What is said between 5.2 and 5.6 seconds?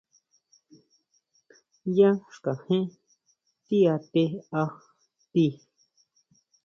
tíi.